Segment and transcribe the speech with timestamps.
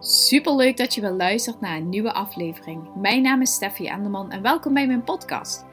[0.00, 2.88] Super leuk dat je weer luistert naar een nieuwe aflevering.
[2.94, 5.64] Mijn naam is Steffi Enderman en welkom bij mijn podcast.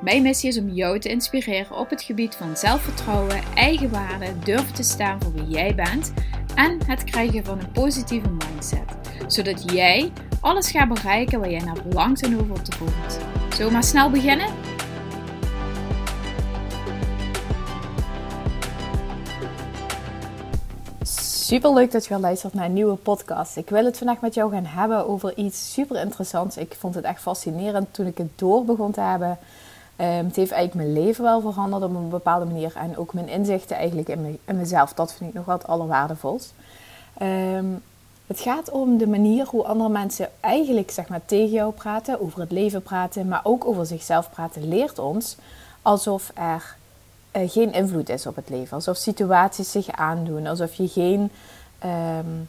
[0.00, 4.82] Mijn missie is om jou te inspireren op het gebied van zelfvertrouwen, eigenwaarde, durven te
[4.82, 6.12] staan voor wie jij bent
[6.54, 8.94] en het krijgen van een positieve mindset.
[9.26, 13.18] Zodat jij alles gaat bereiken waar jij naar verlangt en over te voelt.
[13.50, 14.55] Zullen we maar snel beginnen?
[21.46, 23.56] Super leuk dat je weer luistert naar een nieuwe podcast.
[23.56, 26.56] Ik wil het vandaag met jou gaan hebben over iets super interessants.
[26.56, 29.28] Ik vond het echt fascinerend toen ik het door begon te hebben.
[29.28, 32.72] Um, het heeft eigenlijk mijn leven wel veranderd op een bepaalde manier.
[32.76, 34.92] En ook mijn inzichten eigenlijk in, me, in mezelf.
[34.92, 36.54] Dat vind ik nog wat allerwaardevolst.
[37.22, 37.82] Um,
[38.26, 42.40] het gaat om de manier hoe andere mensen eigenlijk zeg maar, tegen jou praten, over
[42.40, 45.36] het leven praten, maar ook over zichzelf praten, leert ons
[45.82, 46.76] alsof er
[47.36, 48.76] uh, geen invloed is op het leven.
[48.76, 51.30] Alsof situaties zich aandoen, alsof je geen
[51.84, 52.48] um,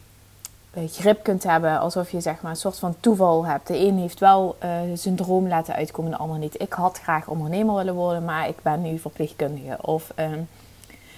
[0.88, 3.66] grip kunt hebben, alsof je zeg maar, een soort van toeval hebt.
[3.66, 6.60] De een heeft wel uh, zijn droom laten uitkomen, de ander niet.
[6.60, 9.78] Ik had graag ondernemer willen worden, maar ik ben nu verpleegkundige.
[9.80, 10.48] Of um,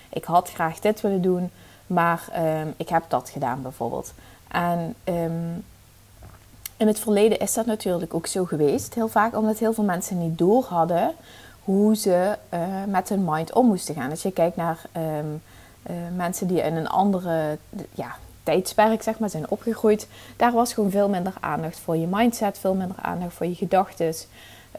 [0.09, 1.51] ik had graag dit willen doen,
[1.87, 2.25] maar
[2.61, 4.13] um, ik heb dat gedaan bijvoorbeeld.
[4.49, 4.95] En
[6.77, 10.19] in het verleden is dat natuurlijk ook zo geweest, heel vaak, omdat heel veel mensen
[10.19, 11.15] niet door hadden
[11.65, 14.11] hoe ze uh, met hun mind om moesten gaan.
[14.11, 15.43] Als je kijkt naar um,
[15.91, 17.59] uh, mensen die in een andere
[17.95, 22.59] ja, tijdsperk zeg maar, zijn opgegroeid, daar was gewoon veel minder aandacht voor je mindset,
[22.59, 24.15] veel minder aandacht voor je gedachten.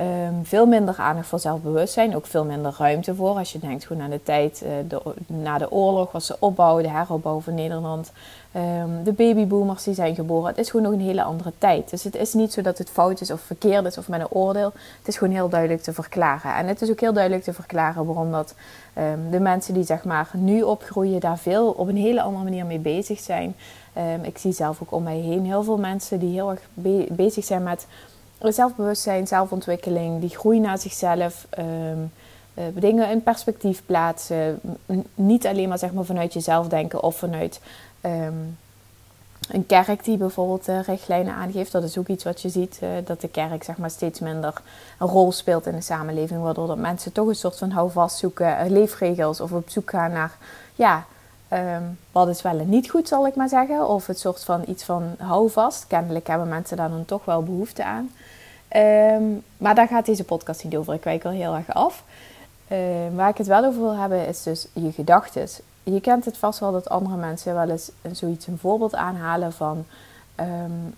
[0.01, 3.37] Um, veel minder aandacht voor zelfbewustzijn, ook veel minder ruimte voor.
[3.37, 6.89] Als je denkt gewoon aan de tijd de, na de oorlog, was de opbouw, de
[6.89, 8.11] heropbouw van Nederland,
[8.55, 10.47] um, de babyboomers die zijn geboren.
[10.47, 11.89] Het is gewoon nog een hele andere tijd.
[11.89, 14.29] Dus het is niet zo dat het fout is of verkeerd is of met een
[14.29, 14.71] oordeel.
[14.97, 16.55] Het is gewoon heel duidelijk te verklaren.
[16.55, 18.55] En het is ook heel duidelijk te verklaren waarom dat
[18.97, 22.65] um, de mensen die zeg maar nu opgroeien daar veel op een hele andere manier
[22.65, 23.55] mee bezig zijn.
[24.21, 27.45] ik zie zelf ook om mij heen heel veel mensen die heel erg be bezig
[27.45, 27.87] zijn met
[28.43, 32.11] zelfbewustzijn, zelfontwikkeling, die groei naar zichzelf, um,
[32.73, 34.59] dingen in perspectief plaatsen.
[35.15, 37.59] Niet alleen maar, zeg maar vanuit jezelf denken of vanuit
[38.01, 38.57] um,
[39.49, 41.71] een kerk die bijvoorbeeld uh, richtlijnen aangeeft.
[41.71, 44.61] Dat is ook iets wat je ziet, uh, dat de kerk zeg maar, steeds minder
[44.97, 46.41] een rol speelt in de samenleving.
[46.41, 50.37] Waardoor dat mensen toch een soort van houvast zoeken, leefregels of op zoek gaan naar
[50.75, 51.05] ja,
[51.53, 53.87] Um, wat is wel en niet goed, zal ik maar zeggen.
[53.87, 55.87] Of het soort van iets van houvast.
[55.87, 58.11] Kennelijk hebben mensen daar dan toch wel behoefte aan.
[59.15, 60.93] Um, maar daar gaat deze podcast niet over.
[60.93, 62.03] Ik wijk wel heel erg af.
[62.71, 65.47] Um, waar ik het wel over wil hebben is dus je gedachten.
[65.83, 69.85] Je kent het vast wel dat andere mensen wel eens zoiets een voorbeeld aanhalen van...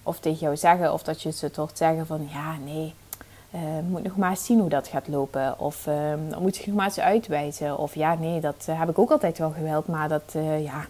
[0.04, 2.28] of tegen jou zeggen, of dat je ze toch zeggen van...
[2.32, 2.94] Ja, nee,
[3.56, 5.60] uh, moet nog maar eens zien hoe dat gaat lopen.
[5.60, 5.96] Of uh,
[6.40, 7.78] moet je nog maar eens uitwijzen.
[7.78, 9.88] Of ja, nee, dat uh, heb ik ook altijd wel gewild.
[9.88, 10.86] Maar dat, uh, ja,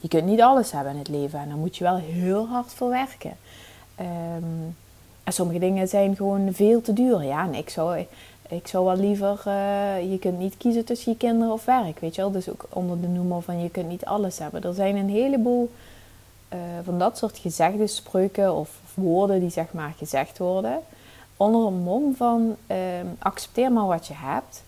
[0.00, 1.38] je kunt niet alles hebben in het leven.
[1.38, 3.36] En daar moet je wel heel hard voor werken.
[4.00, 4.76] Um,
[5.24, 7.24] en sommige dingen zijn gewoon veel te duur.
[7.24, 8.06] Ja, en ik zou,
[8.48, 9.40] ik zou wel liever...
[10.10, 12.30] je kunt niet kiezen tussen je kinderen of werk, weet je wel.
[12.30, 14.62] Dus ook onder de noemer van je kunt niet alles hebben.
[14.62, 15.70] Er zijn een heleboel
[16.84, 20.82] van dat soort gezegde spreuken of woorden die zeg maar gezegd worden
[21.36, 22.76] onder een mom van uh,
[23.18, 24.64] accepteer maar wat je hebt.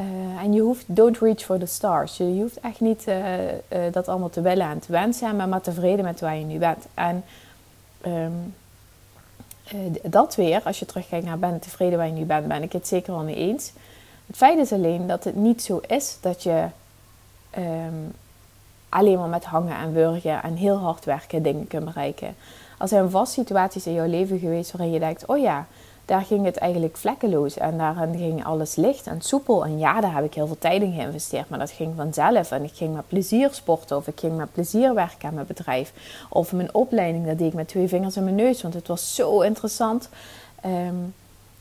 [0.00, 2.16] Uh, en je hoeft, don't reach for the stars.
[2.16, 6.04] Je, hoeft echt niet uh, dat allemaal te willen en te wensen, maar maar tevreden
[6.04, 6.86] met waar je nu bent.
[6.94, 7.24] En
[8.06, 8.54] um,
[10.02, 12.88] dat weer, als je terugkijkt naar ben tevreden waar je nu bent, ben ik het
[12.88, 13.72] zeker wel mee eens.
[14.26, 16.66] Het feit is alleen dat het niet zo is dat je
[17.58, 18.12] um,
[18.88, 22.34] alleen maar met hangen en wurgen en heel hard werken dingen kunt bereiken.
[22.78, 25.66] Er zijn vast situaties in jouw leven geweest waarin je denkt: oh ja,
[26.10, 27.56] daar ging het eigenlijk vlekkeloos.
[27.56, 29.64] En daarin ging alles licht en soepel.
[29.64, 31.48] En ja, daar heb ik heel veel tijd in geïnvesteerd.
[31.48, 32.50] Maar dat ging vanzelf.
[32.50, 33.96] En ik ging met plezier sporten.
[33.96, 35.92] Of ik ging met plezier werken aan mijn bedrijf.
[36.28, 38.62] Of mijn opleiding, dat deed ik met twee vingers in mijn neus.
[38.62, 40.08] Want het was zo interessant.
[40.64, 41.14] Um,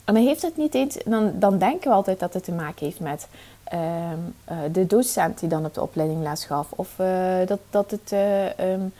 [0.05, 0.97] en dan heeft het niet eens...
[1.05, 3.27] Dan, dan denken we altijd dat het te maken heeft met...
[3.73, 6.67] Um, uh, de docent die dan op de opleiding les gaf.
[6.75, 7.07] Of uh,
[7.45, 8.11] dat, dat het...
[8.11, 8.93] Uh, um,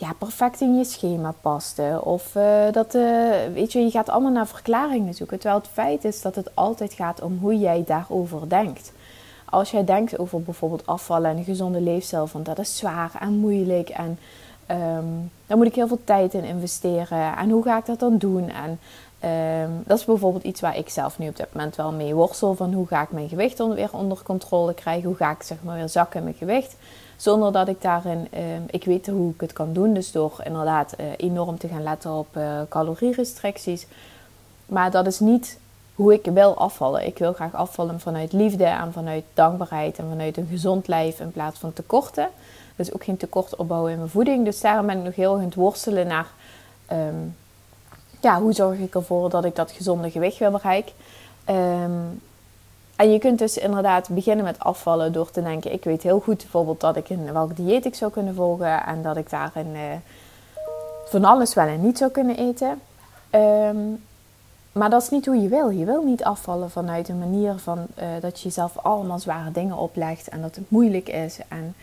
[0.00, 2.00] ja, perfect in je schema paste.
[2.04, 5.38] Of uh, dat, uh, weet je, je gaat allemaal naar verklaringen zoeken.
[5.38, 8.92] Terwijl het feit is dat het altijd gaat om hoe jij daarover denkt.
[9.44, 13.32] Als jij denkt over bijvoorbeeld afvallen en een gezonde leefstijl, van dat is zwaar en
[13.32, 14.18] moeilijk en
[14.70, 17.36] um, daar moet ik heel veel tijd in investeren.
[17.36, 18.50] En hoe ga ik dat dan doen?
[18.50, 18.78] En
[19.64, 22.54] um, dat is bijvoorbeeld iets waar ik zelf nu op dit moment wel mee worstel.
[22.54, 25.08] Van hoe ga ik mijn gewicht weer onder controle krijgen?
[25.08, 26.76] Hoe ga ik zeg maar weer zakken in mijn gewicht?
[27.20, 28.40] Zonder dat ik daarin, uh,
[28.70, 29.94] ik weet hoe ik het kan doen.
[29.94, 33.86] Dus door inderdaad uh, enorm te gaan letten op uh, calorierestricties.
[34.66, 35.58] Maar dat is niet
[35.94, 37.06] hoe ik wil afvallen.
[37.06, 41.32] Ik wil graag afvallen vanuit liefde en vanuit dankbaarheid en vanuit een gezond lijf in
[41.32, 42.28] plaats van tekorten.
[42.76, 44.44] Dus ook geen tekort opbouwen in mijn voeding.
[44.44, 46.26] Dus daarom ben ik nog heel erg aan het worstelen naar...
[46.86, 47.16] Ehm,
[48.20, 50.92] ja, hoe zorg ik ervoor dat ik dat gezonde gewicht weer bereik?
[51.44, 51.90] Ehm,
[53.00, 56.36] en je kunt dus inderdaad beginnen met afvallen door te denken: ik weet heel goed
[56.36, 59.80] bijvoorbeeld dat ik in welk dieet ik zou kunnen volgen en dat ik daarin uh,
[61.04, 62.80] van alles wel en niet zou kunnen eten.
[63.30, 63.78] Ehm,
[64.72, 65.70] maar dat is niet hoe je wil.
[65.70, 69.76] Je wil niet afvallen vanuit een manier van uh, dat je jezelf allemaal zware dingen
[69.76, 71.38] oplegt en dat het moeilijk is.
[71.48, 71.74] En,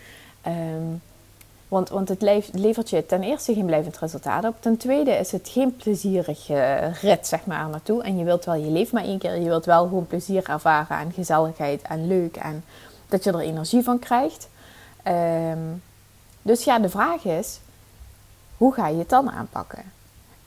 [0.47, 1.01] um,
[1.67, 2.21] want, want het
[2.51, 4.55] levert je ten eerste geen blijvend resultaat op.
[4.59, 8.03] Ten tweede is het geen plezierige rit zeg maar, naartoe.
[8.03, 9.35] En je wilt wel, je leeft maar één keer.
[9.35, 12.35] Je wilt wel gewoon plezier ervaren en gezelligheid en leuk.
[12.35, 12.63] En
[13.07, 14.49] dat je er energie van krijgt.
[15.07, 15.83] Um,
[16.41, 17.59] dus ja, de vraag is,
[18.57, 19.83] hoe ga je het dan aanpakken?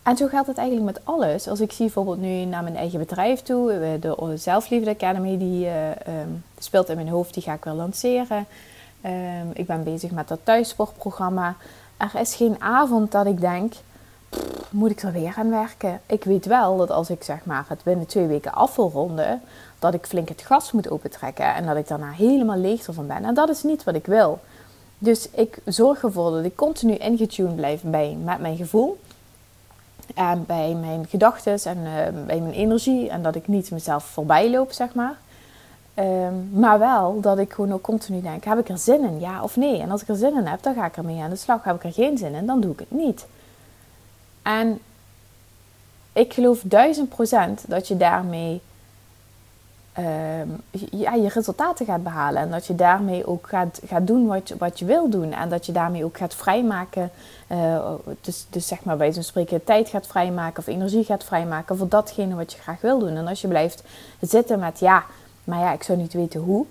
[0.03, 1.49] En zo geldt het eigenlijk met alles.
[1.49, 5.89] Als ik zie bijvoorbeeld nu naar mijn eigen bedrijf toe, de Zelfliefde Academy, die uh,
[5.89, 8.47] um, speelt in mijn hoofd, die ga ik wel lanceren.
[9.05, 11.57] Um, ik ben bezig met dat thuissportprogramma.
[11.97, 13.75] Er is geen avond dat ik denk,
[14.71, 16.01] moet ik er weer aan werken?
[16.07, 19.43] Ik weet wel dat als ik zeg maar het binnen twee weken af wil ronden,
[19.79, 23.25] dat ik flink het gas moet opentrekken en dat ik daarna helemaal leeg ervan ben.
[23.25, 24.41] En dat is niet wat ik wil.
[24.99, 29.01] Dus ik zorg ervoor dat ik continu ingetuned blijf bij, met mijn gevoel.
[30.15, 33.09] En bij mijn gedachten en uh, bij mijn energie.
[33.09, 35.17] En dat ik niet mezelf voorbij loop, zeg maar.
[35.95, 39.43] Um, maar wel dat ik gewoon ook continu denk: heb ik er zin in, ja
[39.43, 39.81] of nee?
[39.81, 41.65] En als ik er zin in heb, dan ga ik ermee aan de slag.
[41.65, 43.27] Heb ik er geen zin in, dan doe ik het niet.
[44.43, 44.79] En
[46.13, 48.61] ik geloof duizend procent dat je daarmee
[49.99, 52.43] um, ja, je resultaten gaat behalen.
[52.43, 55.33] En dat je daarmee ook gaat, gaat doen wat je, wat je wil doen.
[55.33, 57.11] En dat je daarmee ook gaat vrijmaken.
[57.49, 57.91] Uh,
[58.21, 61.89] dus, dus zeg maar bij zo'n spreken tijd gaat vrijmaken of energie gaat vrijmaken voor
[61.89, 63.17] datgene wat je graag wil doen.
[63.17, 63.83] En als je blijft
[64.21, 65.05] zitten met ja,
[65.45, 66.67] maar ja, ik zou niet weten hoe.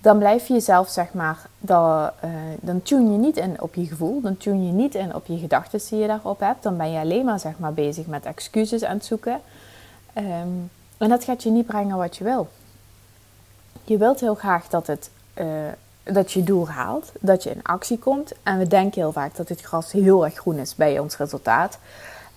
[0.00, 2.30] Dan blijf je jezelf, zeg maar, dan, uh,
[2.60, 4.20] dan tune je niet in op je gevoel.
[4.20, 6.62] Dan tune je niet in op je gedachten die je daarop hebt.
[6.62, 9.40] Dan ben je alleen maar, zeg maar, bezig met excuses aan het zoeken.
[10.18, 12.48] Um, en dat gaat je niet brengen wat je wil.
[13.84, 15.46] Je wilt heel graag dat, het, uh,
[16.02, 18.32] dat je doel haalt, dat je in actie komt.
[18.42, 21.78] En we denken heel vaak dat dit gras heel erg groen is bij ons resultaat.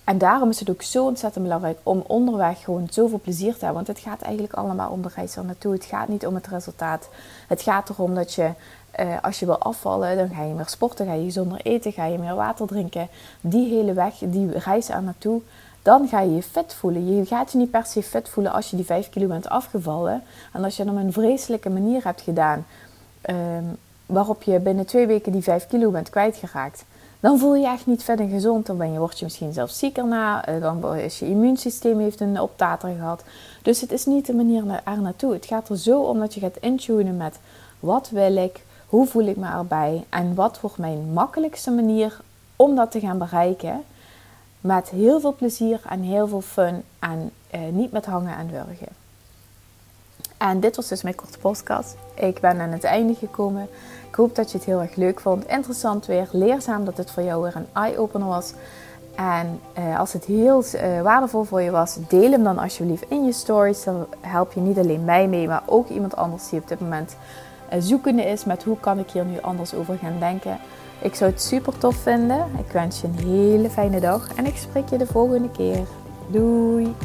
[0.06, 3.86] En daarom is het ook zo ontzettend belangrijk om onderweg gewoon zoveel plezier te hebben.
[3.86, 5.74] Want het gaat eigenlijk allemaal om de reis er naartoe.
[5.74, 7.10] Het gaat niet om het resultaat.
[7.48, 8.50] Het gaat erom dat je,
[9.00, 12.06] uh, als je wil afvallen, dan ga je meer sporten, ga je zonder eten, ga
[12.06, 13.08] je meer water drinken.
[13.42, 15.42] Die hele weg, die reis er naartoe,
[15.82, 17.16] dan ga je je fit voelen.
[17.16, 20.24] Je gaat je niet per se fit voelen als je die 5 kilo bent afgevallen.
[20.54, 22.66] En als je dat op een vreselijke manier hebt gedaan,
[23.30, 26.86] um, waarop je binnen twee weken die 5 kilo bent kwijtgeraakt.
[27.26, 28.66] Dan voel je je echt niet vet en gezond.
[28.66, 30.46] Dan ben je, word je misschien zelfs zieker na.
[30.46, 33.24] Eh, dan is je immuunsysteem heeft een optater gehad.
[33.62, 35.34] Dus het is niet de manier er naartoe.
[35.34, 37.40] Het gaat er zo om dat je gaat intunen met
[37.80, 42.20] wat wil ik, hoe voel ik me erbij en wat wordt mijn makkelijkste manier
[42.56, 43.84] om dat te gaan bereiken.
[44.62, 49.05] Met heel veel plezier en heel veel fun en eh, niet met hangen en wurgen.
[50.50, 51.96] En dit was dus mijn korte podcast.
[52.14, 53.68] Ik ben aan het einde gekomen.
[54.10, 55.48] Ik hoop dat je het heel erg leuk vond.
[55.48, 56.28] Interessant weer.
[56.32, 58.54] Leerzaam dat het voor jou weer een eye-opener was.
[59.16, 63.26] En eh, als het heel uh, waardevol voor je was, deel hem dan alsjeblieft in
[63.26, 63.84] je stories.
[63.84, 67.18] Dan help je niet alleen mij mee, maar ook iemand anders die op dit moment
[67.74, 70.58] uh, zoekende is met hoe kan ik hier nu anders over gaan denken.
[71.02, 72.46] Ik zou het super tof vinden.
[72.58, 75.86] Ik wens je een hele fijne dag en ik spreek je de volgende keer.
[76.28, 76.96] Doei!